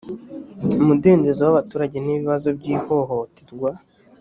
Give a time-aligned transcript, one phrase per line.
[0.81, 3.71] umudendezo w abaturage n ibibazo by ihohoterwa